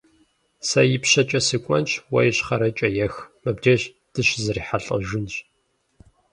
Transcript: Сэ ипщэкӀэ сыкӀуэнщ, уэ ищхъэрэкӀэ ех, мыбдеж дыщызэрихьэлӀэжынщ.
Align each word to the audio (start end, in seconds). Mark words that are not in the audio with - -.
Сэ 0.67 0.81
ипщэкӀэ 0.95 1.39
сыкӀуэнщ, 1.47 1.89
уэ 2.11 2.21
ищхъэрэкӀэ 2.29 2.89
ех, 3.05 3.13
мыбдеж 3.43 3.81
дыщызэрихьэлӀэжынщ. 4.13 5.33